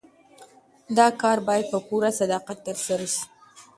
دا 0.97 1.07
کار 1.21 1.37
باید 1.47 1.65
په 1.71 1.77
پوره 1.87 2.09
صداقت 2.19 2.57
ترسره 2.67 3.07
سي. 3.13 3.23